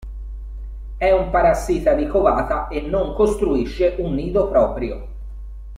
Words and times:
È 0.97 1.11
un 1.11 1.29
parassita 1.29 1.93
di 1.93 2.07
covata 2.07 2.69
e 2.69 2.81
non 2.81 3.13
costruisce 3.13 3.93
un 3.99 4.15
nido 4.15 4.49
proprio. 4.49 5.07